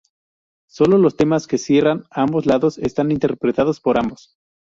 [0.67, 4.35] Sólo los temas que cierran ambos lados están interpretados por ambos.